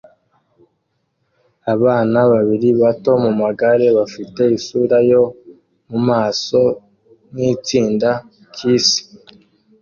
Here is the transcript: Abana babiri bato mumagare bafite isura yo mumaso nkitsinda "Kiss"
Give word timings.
Abana 1.73 2.19
babiri 2.31 2.69
bato 2.81 3.11
mumagare 3.23 3.87
bafite 3.97 4.41
isura 4.57 4.97
yo 5.11 5.23
mumaso 5.89 6.61
nkitsinda 7.33 8.09
"Kiss" 8.55 8.87